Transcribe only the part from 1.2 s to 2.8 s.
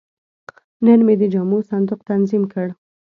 د جامو صندوق تنظیم کړ.